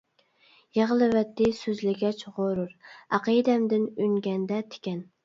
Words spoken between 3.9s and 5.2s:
ئۈنگەندە تىكەن.